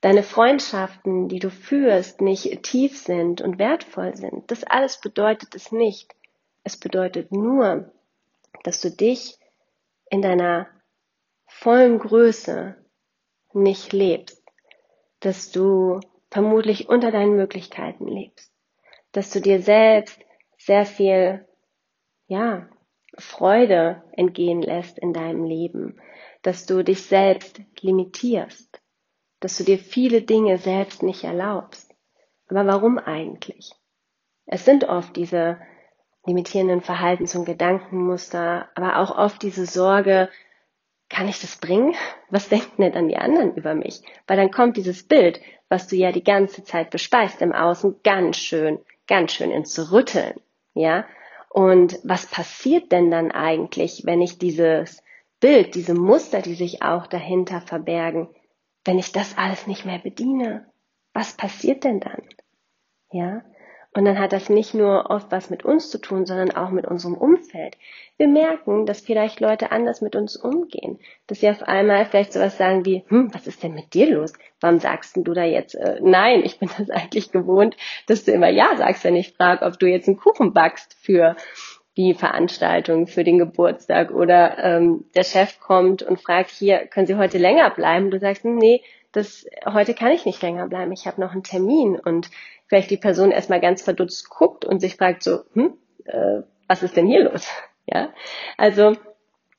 deine 0.00 0.22
Freundschaften, 0.22 1.28
die 1.28 1.38
du 1.38 1.50
führst, 1.50 2.20
nicht 2.20 2.62
tief 2.62 2.98
sind 2.98 3.40
und 3.40 3.58
wertvoll 3.58 4.14
sind. 4.16 4.50
Das 4.50 4.64
alles 4.64 5.00
bedeutet 5.00 5.54
es 5.54 5.72
nicht. 5.72 6.14
Es 6.62 6.76
bedeutet 6.76 7.32
nur, 7.32 7.90
dass 8.62 8.80
du 8.80 8.90
dich 8.90 9.38
in 10.10 10.22
deiner 10.22 10.68
vollen 11.46 11.98
Größe 11.98 12.76
nicht 13.54 13.92
lebst, 13.92 14.42
dass 15.20 15.50
du 15.50 16.00
vermutlich 16.30 16.88
unter 16.88 17.10
deinen 17.10 17.36
Möglichkeiten 17.36 18.06
lebst, 18.06 18.52
dass 19.12 19.30
du 19.30 19.40
dir 19.40 19.62
selbst 19.62 20.18
sehr 20.58 20.84
viel, 20.86 21.46
ja, 22.26 22.68
Freude 23.16 24.02
entgehen 24.12 24.60
lässt 24.60 24.98
in 24.98 25.12
deinem 25.12 25.44
Leben, 25.44 26.00
dass 26.42 26.66
du 26.66 26.82
dich 26.82 27.02
selbst 27.04 27.60
limitierst, 27.80 28.80
dass 29.40 29.56
du 29.56 29.64
dir 29.64 29.78
viele 29.78 30.22
Dinge 30.22 30.58
selbst 30.58 31.02
nicht 31.02 31.22
erlaubst. 31.22 31.94
Aber 32.48 32.66
warum 32.66 32.98
eigentlich? 32.98 33.72
Es 34.46 34.64
sind 34.64 34.84
oft 34.84 35.16
diese 35.16 35.58
limitierenden 36.26 36.80
Verhaltens- 36.80 37.36
und 37.36 37.44
Gedankenmuster, 37.44 38.68
aber 38.74 38.98
auch 38.98 39.16
oft 39.16 39.42
diese 39.42 39.66
Sorge, 39.66 40.28
kann 41.14 41.28
ich 41.28 41.40
das 41.40 41.56
bringen? 41.56 41.94
Was 42.28 42.48
denken 42.48 42.82
denn 42.82 42.92
dann 42.92 43.08
die 43.08 43.16
anderen 43.16 43.54
über 43.54 43.74
mich? 43.74 44.02
Weil 44.26 44.36
dann 44.36 44.50
kommt 44.50 44.76
dieses 44.76 45.04
Bild, 45.04 45.40
was 45.68 45.86
du 45.86 45.94
ja 45.94 46.10
die 46.10 46.24
ganze 46.24 46.64
Zeit 46.64 46.90
bespeist 46.90 47.40
im 47.40 47.52
Außen, 47.52 48.00
ganz 48.02 48.36
schön, 48.36 48.80
ganz 49.06 49.32
schön 49.32 49.52
ins 49.52 49.92
Rütteln, 49.92 50.40
ja? 50.74 51.06
Und 51.50 52.00
was 52.02 52.26
passiert 52.26 52.90
denn 52.90 53.12
dann 53.12 53.30
eigentlich, 53.30 54.02
wenn 54.04 54.20
ich 54.20 54.38
dieses 54.38 55.04
Bild, 55.38 55.76
diese 55.76 55.94
Muster, 55.94 56.42
die 56.42 56.54
sich 56.54 56.82
auch 56.82 57.06
dahinter 57.06 57.60
verbergen, 57.60 58.28
wenn 58.84 58.98
ich 58.98 59.12
das 59.12 59.38
alles 59.38 59.68
nicht 59.68 59.84
mehr 59.84 60.00
bediene? 60.00 60.66
Was 61.12 61.36
passiert 61.36 61.84
denn 61.84 62.00
dann? 62.00 62.22
Ja? 63.12 63.44
Und 63.96 64.04
dann 64.04 64.18
hat 64.18 64.32
das 64.32 64.48
nicht 64.48 64.74
nur 64.74 65.08
oft 65.08 65.30
was 65.30 65.50
mit 65.50 65.64
uns 65.64 65.88
zu 65.88 65.98
tun, 65.98 66.26
sondern 66.26 66.50
auch 66.50 66.70
mit 66.70 66.84
unserem 66.84 67.14
Umfeld. 67.14 67.76
Wir 68.16 68.26
merken, 68.26 68.86
dass 68.86 69.00
vielleicht 69.00 69.38
Leute 69.38 69.70
anders 69.70 70.00
mit 70.00 70.16
uns 70.16 70.36
umgehen. 70.36 70.98
Dass 71.28 71.40
sie 71.40 71.48
auf 71.48 71.62
einmal 71.62 72.04
vielleicht 72.04 72.32
sowas 72.32 72.58
sagen 72.58 72.84
wie, 72.84 73.04
hm, 73.06 73.32
was 73.32 73.46
ist 73.46 73.62
denn 73.62 73.72
mit 73.72 73.94
dir 73.94 74.10
los? 74.10 74.32
Warum 74.60 74.80
sagst 74.80 75.16
du 75.16 75.32
da 75.32 75.44
jetzt, 75.44 75.76
äh, 75.76 76.00
nein, 76.02 76.42
ich 76.44 76.58
bin 76.58 76.68
das 76.76 76.90
eigentlich 76.90 77.30
gewohnt, 77.30 77.76
dass 78.08 78.24
du 78.24 78.32
immer 78.32 78.48
Ja 78.48 78.76
sagst, 78.76 79.04
wenn 79.04 79.14
ich 79.14 79.34
frage, 79.34 79.64
ob 79.64 79.78
du 79.78 79.86
jetzt 79.86 80.08
einen 80.08 80.18
Kuchen 80.18 80.52
backst 80.52 80.96
für 81.00 81.36
die 81.96 82.14
Veranstaltung, 82.14 83.06
für 83.06 83.22
den 83.22 83.38
Geburtstag 83.38 84.10
oder 84.10 84.58
ähm, 84.58 85.04
der 85.14 85.22
Chef 85.22 85.60
kommt 85.60 86.02
und 86.02 86.20
fragt, 86.20 86.50
hier, 86.50 86.86
können 86.88 87.06
Sie 87.06 87.14
heute 87.14 87.38
länger 87.38 87.70
bleiben? 87.70 88.10
Du 88.10 88.18
sagst, 88.18 88.44
nee, 88.44 88.82
das, 89.14 89.46
heute 89.64 89.94
kann 89.94 90.10
ich 90.10 90.26
nicht 90.26 90.42
länger 90.42 90.66
bleiben, 90.68 90.90
ich 90.90 91.06
habe 91.06 91.20
noch 91.20 91.32
einen 91.32 91.44
Termin 91.44 91.96
und 91.96 92.30
vielleicht 92.66 92.90
die 92.90 92.96
Person 92.96 93.30
erstmal 93.30 93.60
ganz 93.60 93.82
verdutzt 93.82 94.28
guckt 94.30 94.64
und 94.64 94.80
sich 94.80 94.96
fragt 94.96 95.22
so, 95.22 95.44
hm, 95.52 95.76
äh, 96.04 96.42
was 96.68 96.82
ist 96.82 96.96
denn 96.96 97.06
hier 97.06 97.24
los? 97.24 97.48
Ja, 97.86 98.14
also 98.56 98.96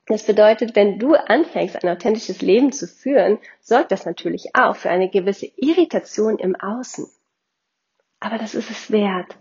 das 0.08 0.26
bedeutet, 0.26 0.76
wenn 0.76 0.98
du 0.98 1.14
anfängst, 1.14 1.76
ein 1.76 1.96
authentisches 1.96 2.42
Leben 2.42 2.72
zu 2.72 2.88
führen, 2.88 3.38
sorgt 3.62 3.92
das 3.92 4.08
natürlich 4.08 4.56
auch 4.56 4.76
für 4.76 4.90
eine 4.90 5.12
gewisse 5.12 5.46
Irritation 5.58 6.40
im 6.40 6.56
Außen. 6.56 7.08
Aber 8.20 8.40
das 8.40 8.56
ist 8.56 8.72
es 8.72 8.90
wert. 8.90 9.38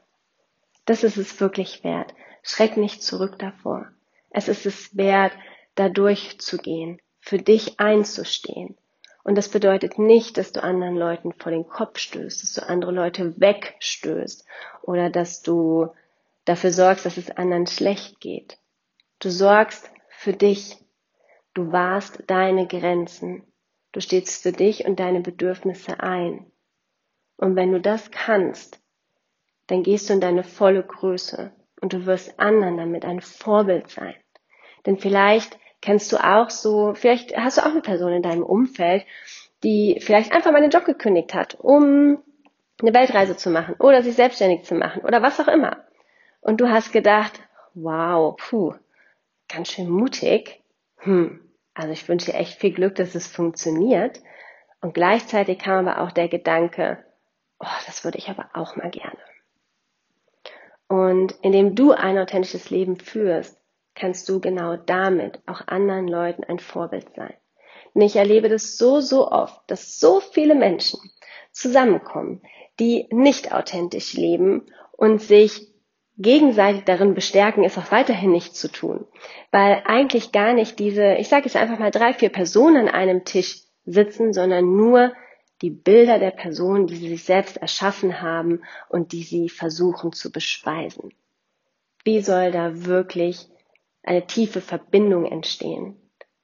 Das 0.84 1.02
ist 1.02 1.16
es 1.16 1.40
wirklich 1.40 1.82
wert. 1.82 2.12
Schreck 2.42 2.76
nicht 2.76 3.02
zurück 3.02 3.38
davor. 3.38 3.88
Es 4.28 4.48
ist 4.48 4.66
es 4.66 4.94
wert, 4.94 5.32
da 5.76 5.88
durchzugehen, 5.88 7.00
für 7.20 7.38
dich 7.38 7.80
einzustehen 7.80 8.76
Und 9.24 9.36
das 9.36 9.48
bedeutet 9.48 9.98
nicht, 9.98 10.36
dass 10.36 10.52
du 10.52 10.62
anderen 10.62 10.96
Leuten 10.96 11.32
vor 11.32 11.50
den 11.50 11.66
Kopf 11.66 11.98
stößt, 11.98 12.42
dass 12.42 12.52
du 12.52 12.68
andere 12.68 12.92
Leute 12.92 13.40
wegstößt 13.40 14.44
oder 14.82 15.08
dass 15.08 15.42
du 15.42 15.88
dafür 16.44 16.70
sorgst, 16.70 17.06
dass 17.06 17.16
es 17.16 17.30
anderen 17.30 17.66
schlecht 17.66 18.20
geht. 18.20 18.58
Du 19.18 19.30
sorgst 19.30 19.90
für 20.10 20.34
dich. 20.34 20.76
Du 21.54 21.72
wahrst 21.72 22.22
deine 22.26 22.66
Grenzen. 22.66 23.44
Du 23.92 24.00
stehst 24.00 24.42
für 24.42 24.52
dich 24.52 24.84
und 24.84 25.00
deine 25.00 25.20
Bedürfnisse 25.20 26.00
ein. 26.00 26.50
Und 27.38 27.56
wenn 27.56 27.72
du 27.72 27.80
das 27.80 28.10
kannst, 28.10 28.80
dann 29.68 29.82
gehst 29.82 30.10
du 30.10 30.14
in 30.14 30.20
deine 30.20 30.44
volle 30.44 30.82
Größe 30.82 31.52
und 31.80 31.94
du 31.94 32.04
wirst 32.04 32.38
anderen 32.38 32.76
damit 32.76 33.06
ein 33.06 33.22
Vorbild 33.22 33.88
sein. 33.88 34.14
Denn 34.84 34.98
vielleicht 34.98 35.58
kennst 35.84 36.10
du 36.12 36.16
auch 36.16 36.48
so, 36.48 36.94
vielleicht 36.94 37.36
hast 37.36 37.58
du 37.58 37.60
auch 37.60 37.70
eine 37.70 37.82
Person 37.82 38.10
in 38.14 38.22
deinem 38.22 38.42
Umfeld, 38.42 39.04
die 39.62 39.98
vielleicht 40.00 40.32
einfach 40.32 40.50
mal 40.50 40.62
den 40.62 40.70
Job 40.70 40.86
gekündigt 40.86 41.34
hat, 41.34 41.56
um 41.60 42.22
eine 42.80 42.94
Weltreise 42.94 43.36
zu 43.36 43.50
machen 43.50 43.76
oder 43.78 44.02
sich 44.02 44.14
selbstständig 44.14 44.64
zu 44.64 44.74
machen 44.74 45.02
oder 45.02 45.20
was 45.20 45.38
auch 45.40 45.48
immer. 45.48 45.84
Und 46.40 46.62
du 46.62 46.70
hast 46.70 46.90
gedacht, 46.90 47.38
wow, 47.74 48.34
puh, 48.34 48.74
ganz 49.46 49.72
schön 49.72 49.90
mutig. 49.90 50.62
Hm, 51.00 51.40
also 51.74 51.92
ich 51.92 52.08
wünsche 52.08 52.32
dir 52.32 52.38
echt 52.38 52.58
viel 52.58 52.72
Glück, 52.72 52.94
dass 52.94 53.14
es 53.14 53.26
funktioniert. 53.26 54.22
Und 54.80 54.94
gleichzeitig 54.94 55.58
kam 55.58 55.86
aber 55.86 56.00
auch 56.00 56.12
der 56.12 56.28
Gedanke, 56.28 57.04
oh, 57.58 57.66
das 57.84 58.04
würde 58.04 58.16
ich 58.16 58.30
aber 58.30 58.48
auch 58.54 58.76
mal 58.76 58.90
gerne. 58.90 59.18
Und 60.88 61.32
indem 61.42 61.74
du 61.74 61.92
ein 61.92 62.18
authentisches 62.18 62.70
Leben 62.70 62.96
führst, 62.96 63.58
kannst 63.94 64.28
du 64.28 64.40
genau 64.40 64.76
damit 64.76 65.40
auch 65.46 65.66
anderen 65.66 66.08
Leuten 66.08 66.44
ein 66.44 66.58
Vorbild 66.58 67.06
sein. 67.14 67.34
Und 67.92 68.02
ich 68.02 68.16
erlebe 68.16 68.48
das 68.48 68.76
so, 68.76 69.00
so 69.00 69.30
oft, 69.30 69.60
dass 69.68 69.98
so 70.00 70.20
viele 70.20 70.54
Menschen 70.54 70.98
zusammenkommen, 71.52 72.42
die 72.80 73.06
nicht 73.10 73.52
authentisch 73.52 74.14
leben 74.14 74.66
und 74.92 75.22
sich 75.22 75.68
gegenseitig 76.16 76.84
darin 76.84 77.14
bestärken, 77.14 77.64
es 77.64 77.78
auch 77.78 77.90
weiterhin 77.90 78.32
nicht 78.32 78.56
zu 78.56 78.68
tun. 78.70 79.06
Weil 79.50 79.82
eigentlich 79.84 80.32
gar 80.32 80.52
nicht 80.52 80.78
diese, 80.78 81.14
ich 81.14 81.28
sage 81.28 81.46
jetzt 81.46 81.56
einfach 81.56 81.78
mal 81.78 81.90
drei, 81.90 82.12
vier 82.12 82.30
Personen 82.30 82.88
an 82.88 82.94
einem 82.94 83.24
Tisch 83.24 83.62
sitzen, 83.84 84.32
sondern 84.32 84.76
nur 84.76 85.12
die 85.62 85.70
Bilder 85.70 86.18
der 86.18 86.30
Person, 86.30 86.86
die 86.86 86.96
sie 86.96 87.08
sich 87.08 87.24
selbst 87.24 87.56
erschaffen 87.56 88.20
haben 88.20 88.62
und 88.88 89.12
die 89.12 89.22
sie 89.22 89.48
versuchen 89.48 90.12
zu 90.12 90.30
bespeisen. 90.32 91.12
Wie 92.04 92.20
soll 92.20 92.50
da 92.50 92.84
wirklich 92.84 93.48
eine 94.04 94.26
tiefe 94.26 94.60
Verbindung 94.60 95.26
entstehen? 95.26 95.96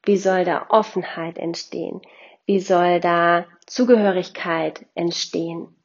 Wie 0.04 0.16
soll 0.16 0.44
da 0.44 0.66
Offenheit 0.70 1.38
entstehen? 1.38 2.00
Wie 2.46 2.60
soll 2.60 3.00
da 3.00 3.46
Zugehörigkeit 3.66 4.86
entstehen, 4.94 5.76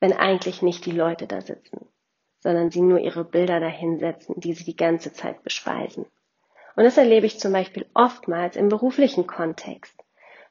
wenn 0.00 0.12
eigentlich 0.12 0.60
nicht 0.60 0.84
die 0.86 0.92
Leute 0.92 1.26
da 1.26 1.40
sitzen, 1.40 1.86
sondern 2.40 2.70
sie 2.70 2.82
nur 2.82 2.98
ihre 2.98 3.24
Bilder 3.24 3.60
dahinsetzen, 3.60 4.40
die 4.40 4.52
sie 4.52 4.64
die 4.64 4.76
ganze 4.76 5.12
Zeit 5.12 5.42
bespeisen? 5.42 6.06
Und 6.76 6.84
das 6.84 6.98
erlebe 6.98 7.26
ich 7.26 7.38
zum 7.38 7.52
Beispiel 7.52 7.86
oftmals 7.94 8.56
im 8.56 8.68
beruflichen 8.68 9.26
Kontext, 9.26 9.94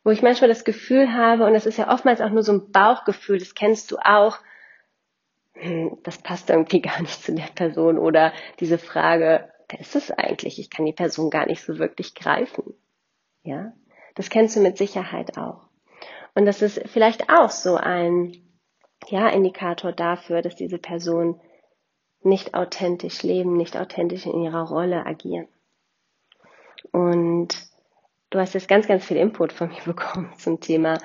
wo 0.04 0.12
ich 0.12 0.22
manchmal 0.22 0.48
das 0.48 0.64
Gefühl 0.64 1.14
habe, 1.14 1.46
und 1.46 1.54
das 1.54 1.66
ist 1.66 1.78
ja 1.78 1.92
oftmals 1.92 2.22
auch 2.22 2.30
nur 2.30 2.44
so 2.44 2.54
ein 2.54 2.72
Bauchgefühl, 2.72 3.40
das 3.40 3.56
kennst 3.56 3.92
du 3.92 3.98
auch, 3.98 4.40
hm, 5.54 6.00
das 6.04 6.18
passt 6.18 6.50
irgendwie 6.50 6.82
gar 6.82 7.02
nicht 7.02 7.22
zu 7.22 7.34
der 7.36 7.50
Person 7.54 7.98
oder 7.98 8.34
diese 8.60 8.78
Frage, 8.78 9.53
wer 9.74 9.80
ist 9.80 9.96
es 9.96 10.12
eigentlich? 10.12 10.60
Ich 10.60 10.70
kann 10.70 10.86
die 10.86 10.94
Person 10.94 11.30
gar 11.32 11.48
nicht 11.48 11.64
so 11.64 11.80
wirklich 11.80 12.14
greifen. 12.14 12.76
Ja, 13.42 13.74
das 14.16 14.30
kennst 14.30 14.56
du 14.56 14.60
mit 14.60 14.78
Sicherheit 14.78 15.38
auch. 15.38 15.68
Und 16.36 16.46
das 16.46 16.62
ist 16.62 16.82
vielleicht 16.86 17.30
auch 17.30 17.50
so 17.50 17.76
ein, 17.76 18.38
ja, 19.08 19.28
Indikator 19.30 19.92
dafür, 19.92 20.42
dass 20.42 20.56
diese 20.56 20.78
Person 20.78 21.42
nicht 22.22 22.54
authentisch 22.54 23.24
leben, 23.24 23.58
nicht 23.58 23.76
authentisch 23.76 24.26
in 24.26 24.44
ihrer 24.44 24.64
Rolle 24.64 25.06
agieren. 25.06 25.48
Und 26.92 27.50
du 28.30 28.40
hast 28.40 28.54
jetzt 28.54 28.68
ganz, 28.68 28.88
ganz 28.88 29.04
viel 29.04 29.18
Input 29.18 29.54
von 29.54 29.70
mir 29.70 29.82
bekommen 29.86 30.32
zum 30.38 30.60
Thema 30.60 31.00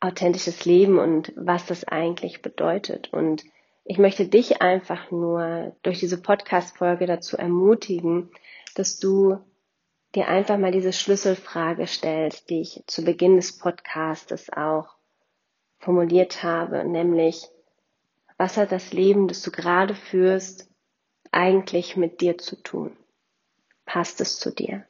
authentisches 0.00 0.64
Leben 0.64 0.98
und 0.98 1.32
was 1.36 1.66
das 1.66 1.84
eigentlich 1.84 2.42
bedeutet. 2.42 3.12
Und 3.12 3.44
ich 3.90 3.96
möchte 3.96 4.28
dich 4.28 4.60
einfach 4.60 5.10
nur 5.10 5.74
durch 5.82 5.98
diese 5.98 6.20
Podcast-Folge 6.20 7.06
dazu 7.06 7.38
ermutigen, 7.38 8.30
dass 8.74 8.98
du 8.98 9.38
dir 10.14 10.28
einfach 10.28 10.58
mal 10.58 10.72
diese 10.72 10.92
Schlüsselfrage 10.92 11.86
stellst, 11.86 12.50
die 12.50 12.60
ich 12.60 12.82
zu 12.86 13.02
Beginn 13.02 13.36
des 13.36 13.56
Podcastes 13.56 14.52
auch 14.52 14.94
formuliert 15.78 16.42
habe, 16.42 16.84
nämlich, 16.84 17.48
was 18.36 18.58
hat 18.58 18.72
das 18.72 18.92
Leben, 18.92 19.26
das 19.26 19.40
du 19.40 19.50
gerade 19.50 19.94
führst, 19.94 20.70
eigentlich 21.32 21.96
mit 21.96 22.20
dir 22.20 22.36
zu 22.36 22.62
tun? 22.62 22.94
Passt 23.86 24.20
es 24.20 24.38
zu 24.38 24.50
dir? 24.50 24.84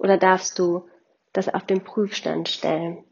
Oder 0.00 0.18
darfst 0.18 0.58
du 0.58 0.88
das 1.32 1.48
auf 1.48 1.64
den 1.64 1.84
Prüfstand 1.84 2.48
stellen 2.48 3.04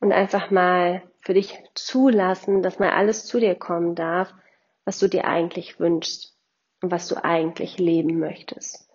und 0.00 0.12
einfach 0.12 0.50
mal 0.50 1.02
für 1.20 1.34
dich 1.34 1.58
zulassen, 1.74 2.62
dass 2.62 2.78
mal 2.78 2.90
alles 2.90 3.26
zu 3.26 3.40
dir 3.40 3.54
kommen 3.54 3.94
darf, 3.94 4.32
was 4.84 4.98
du 4.98 5.08
dir 5.08 5.24
eigentlich 5.24 5.80
wünschst 5.80 6.36
und 6.80 6.90
was 6.90 7.08
du 7.08 7.22
eigentlich 7.22 7.78
leben 7.78 8.18
möchtest. 8.18 8.88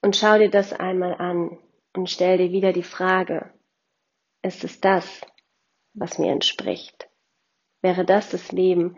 Und 0.00 0.16
schau 0.16 0.38
dir 0.38 0.50
das 0.50 0.72
einmal 0.72 1.14
an 1.14 1.58
und 1.96 2.10
stell 2.10 2.38
dir 2.38 2.52
wieder 2.52 2.72
die 2.72 2.82
Frage, 2.82 3.52
ist 4.42 4.62
es 4.64 4.80
das, 4.80 5.22
was 5.94 6.18
mir 6.18 6.30
entspricht? 6.30 7.08
Wäre 7.80 8.04
das 8.04 8.30
das 8.30 8.52
Leben, 8.52 8.96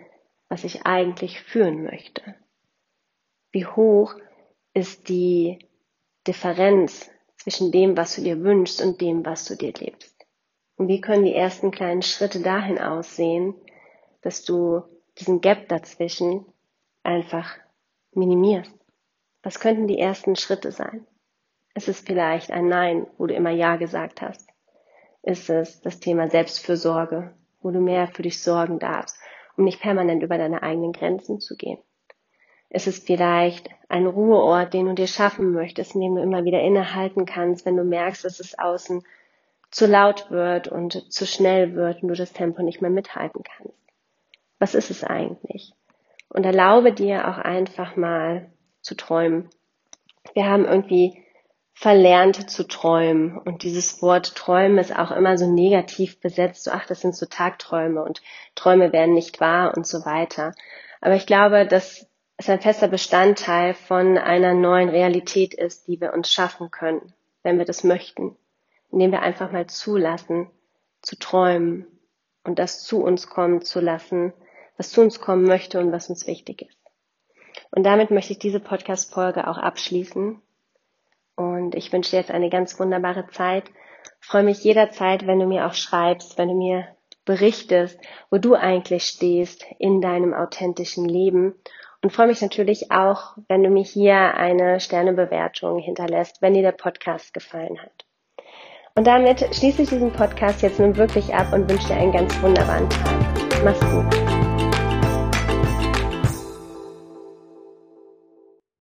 was 0.48 0.64
ich 0.64 0.84
eigentlich 0.84 1.40
führen 1.40 1.84
möchte? 1.84 2.34
Wie 3.52 3.66
hoch 3.66 4.14
ist 4.74 5.08
die 5.08 5.58
Differenz 6.26 7.10
zwischen 7.36 7.72
dem, 7.72 7.96
was 7.96 8.16
du 8.16 8.22
dir 8.22 8.42
wünschst 8.42 8.82
und 8.82 9.00
dem, 9.00 9.24
was 9.24 9.46
du 9.46 9.56
dir 9.56 9.72
lebst? 9.72 10.15
Und 10.76 10.88
wie 10.88 11.00
können 11.00 11.24
die 11.24 11.34
ersten 11.34 11.70
kleinen 11.70 12.02
Schritte 12.02 12.40
dahin 12.40 12.78
aussehen, 12.78 13.54
dass 14.20 14.44
du 14.44 14.82
diesen 15.18 15.40
Gap 15.40 15.68
dazwischen 15.68 16.44
einfach 17.02 17.56
minimierst? 18.12 18.74
Was 19.42 19.60
könnten 19.60 19.86
die 19.86 19.98
ersten 19.98 20.36
Schritte 20.36 20.72
sein? 20.72 21.06
Ist 21.74 21.88
es 21.88 22.00
vielleicht 22.00 22.50
ein 22.50 22.68
Nein, 22.68 23.06
wo 23.16 23.26
du 23.26 23.34
immer 23.34 23.50
Ja 23.50 23.76
gesagt 23.76 24.20
hast? 24.20 24.48
Ist 25.22 25.50
es 25.50 25.80
das 25.80 26.00
Thema 26.00 26.28
Selbstfürsorge, 26.28 27.34
wo 27.60 27.70
du 27.70 27.80
mehr 27.80 28.08
für 28.08 28.22
dich 28.22 28.42
sorgen 28.42 28.78
darfst, 28.78 29.18
um 29.56 29.64
nicht 29.64 29.80
permanent 29.80 30.22
über 30.22 30.38
deine 30.38 30.62
eigenen 30.62 30.92
Grenzen 30.92 31.40
zu 31.40 31.56
gehen? 31.56 31.78
Ist 32.68 32.86
es 32.86 32.98
vielleicht 32.98 33.70
ein 33.88 34.06
Ruheort, 34.06 34.74
den 34.74 34.86
du 34.86 34.94
dir 34.94 35.06
schaffen 35.06 35.52
möchtest, 35.52 35.94
in 35.94 36.00
dem 36.00 36.14
du 36.16 36.22
immer 36.22 36.44
wieder 36.44 36.60
innehalten 36.60 37.24
kannst, 37.24 37.64
wenn 37.64 37.76
du 37.76 37.84
merkst, 37.84 38.24
dass 38.24 38.40
es 38.40 38.58
außen 38.58 39.02
zu 39.70 39.86
laut 39.86 40.30
wird 40.30 40.68
und 40.68 41.12
zu 41.12 41.26
schnell 41.26 41.74
wird 41.74 42.02
und 42.02 42.08
du 42.08 42.14
das 42.14 42.32
Tempo 42.32 42.62
nicht 42.62 42.80
mehr 42.80 42.90
mithalten 42.90 43.42
kannst. 43.42 43.78
Was 44.58 44.74
ist 44.74 44.90
es 44.90 45.04
eigentlich? 45.04 45.72
Und 46.28 46.44
erlaube 46.44 46.92
dir 46.92 47.28
auch 47.28 47.38
einfach 47.38 47.96
mal 47.96 48.50
zu 48.80 48.94
träumen. 48.94 49.50
Wir 50.34 50.46
haben 50.46 50.64
irgendwie 50.64 51.22
verlernt 51.74 52.50
zu 52.50 52.66
träumen 52.66 53.36
und 53.36 53.62
dieses 53.62 54.00
Wort 54.00 54.34
träumen 54.34 54.78
ist 54.78 54.96
auch 54.96 55.10
immer 55.10 55.36
so 55.36 55.46
negativ 55.46 56.20
besetzt, 56.20 56.64
so 56.64 56.70
ach, 56.70 56.86
das 56.86 57.02
sind 57.02 57.14
so 57.14 57.26
Tagträume 57.26 58.02
und 58.02 58.22
Träume 58.54 58.92
werden 58.92 59.14
nicht 59.14 59.40
wahr 59.40 59.76
und 59.76 59.86
so 59.86 60.06
weiter. 60.06 60.54
Aber 61.02 61.16
ich 61.16 61.26
glaube, 61.26 61.66
dass 61.66 62.08
es 62.38 62.48
ein 62.48 62.60
fester 62.60 62.88
Bestandteil 62.88 63.74
von 63.74 64.16
einer 64.16 64.54
neuen 64.54 64.88
Realität 64.88 65.52
ist, 65.52 65.86
die 65.86 66.00
wir 66.00 66.14
uns 66.14 66.32
schaffen 66.32 66.70
können, 66.70 67.12
wenn 67.42 67.58
wir 67.58 67.66
das 67.66 67.84
möchten 67.84 68.36
indem 68.90 69.12
wir 69.12 69.22
einfach 69.22 69.52
mal 69.52 69.66
zulassen, 69.66 70.50
zu 71.02 71.16
träumen 71.18 71.86
und 72.44 72.58
das 72.58 72.82
zu 72.84 73.02
uns 73.02 73.28
kommen 73.28 73.62
zu 73.62 73.80
lassen, 73.80 74.32
was 74.76 74.90
zu 74.90 75.00
uns 75.00 75.20
kommen 75.20 75.44
möchte 75.44 75.78
und 75.80 75.92
was 75.92 76.08
uns 76.08 76.26
wichtig 76.26 76.62
ist. 76.62 76.78
Und 77.70 77.84
damit 77.84 78.10
möchte 78.10 78.32
ich 78.32 78.38
diese 78.38 78.60
Podcast-Folge 78.60 79.48
auch 79.48 79.58
abschließen. 79.58 80.40
Und 81.36 81.74
ich 81.74 81.92
wünsche 81.92 82.12
dir 82.12 82.18
jetzt 82.18 82.30
eine 82.30 82.50
ganz 82.50 82.78
wunderbare 82.78 83.26
Zeit. 83.28 83.64
Ich 84.20 84.26
freue 84.26 84.44
mich 84.44 84.62
jederzeit, 84.64 85.26
wenn 85.26 85.38
du 85.38 85.46
mir 85.46 85.66
auch 85.66 85.74
schreibst, 85.74 86.38
wenn 86.38 86.48
du 86.48 86.54
mir 86.54 86.86
berichtest, 87.24 87.98
wo 88.30 88.38
du 88.38 88.54
eigentlich 88.54 89.04
stehst 89.04 89.64
in 89.78 90.00
deinem 90.00 90.32
authentischen 90.32 91.06
Leben. 91.06 91.54
Und 92.02 92.12
freue 92.12 92.28
mich 92.28 92.40
natürlich 92.40 92.92
auch, 92.92 93.36
wenn 93.48 93.62
du 93.62 93.68
mir 93.68 93.82
hier 93.82 94.16
eine 94.34 94.80
Sternebewertung 94.80 95.78
hinterlässt, 95.78 96.40
wenn 96.40 96.54
dir 96.54 96.62
der 96.62 96.72
Podcast 96.72 97.34
gefallen 97.34 97.80
hat. 97.82 98.05
Und 98.98 99.06
damit 99.06 99.54
schließe 99.54 99.82
ich 99.82 99.90
diesen 99.90 100.10
Podcast 100.10 100.62
jetzt 100.62 100.80
nun 100.80 100.96
wirklich 100.96 101.34
ab 101.34 101.52
und 101.52 101.70
wünsche 101.70 101.88
dir 101.88 101.96
einen 101.96 102.12
ganz 102.12 102.40
wunderbaren 102.40 102.88
Tag. 102.88 103.62
Mach's 103.62 103.80
gut. 103.80 104.25